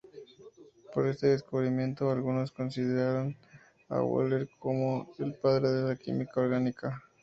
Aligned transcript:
Por 0.95 1.05
este 1.05 1.27
descubrimiento, 1.27 2.09
algunos 2.09 2.51
consideraran 2.51 3.37
a 3.87 4.01
Wöhler 4.01 4.49
como 4.57 5.11
el 5.19 5.35
padre 5.35 5.69
de 5.69 5.89
la 5.89 5.95
química 5.95 6.41
orgánica. 6.41 7.03